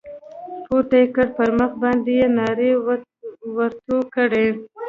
پورته 0.67 0.95
يې 1.01 1.05
كړ 1.15 1.27
پر 1.37 1.49
مخ 1.59 1.71
باندې 1.83 2.11
يې 2.19 2.27
ناړې 2.37 2.71
ورتو 3.55 3.97
کړې. 4.15 4.45